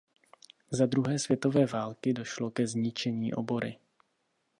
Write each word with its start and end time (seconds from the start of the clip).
Za 0.71 0.85
druhé 0.85 1.19
světové 1.19 1.65
války 1.65 2.13
došlo 2.13 2.51
ke 2.51 2.67
zničení 2.67 3.33
obory. 3.33 3.79